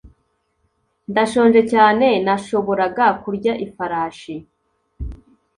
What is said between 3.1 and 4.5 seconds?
kurya ifarashi